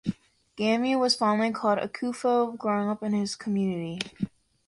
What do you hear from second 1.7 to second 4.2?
Akufo growing up in his community.